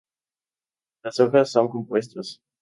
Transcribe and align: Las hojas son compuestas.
Las 1.03 1.19
hojas 1.19 1.51
son 1.51 1.67
compuestas. 1.67 2.39